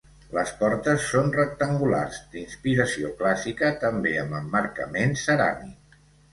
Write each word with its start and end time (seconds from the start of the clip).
Les 0.35 0.51
portes 0.61 1.03
són 1.09 1.29
rectangulars, 1.35 2.17
d'inspiració 2.33 3.13
clàssica, 3.21 3.71
també 3.87 4.17
amb 4.25 4.41
emmarcament 4.43 5.19
ceràmic. 5.29 5.99